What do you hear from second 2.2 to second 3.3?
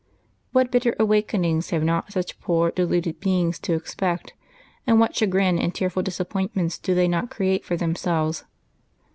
poor deluded